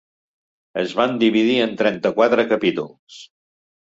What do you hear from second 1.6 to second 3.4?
en trenta-quatre capítols.